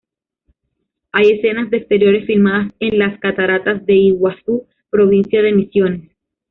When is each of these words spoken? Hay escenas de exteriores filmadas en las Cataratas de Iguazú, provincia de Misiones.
Hay 1.11 1.29
escenas 1.29 1.69
de 1.69 1.77
exteriores 1.77 2.25
filmadas 2.25 2.71
en 2.79 2.97
las 2.97 3.19
Cataratas 3.19 3.85
de 3.85 3.93
Iguazú, 3.97 4.67
provincia 4.89 5.43
de 5.43 5.53
Misiones. 5.53 6.11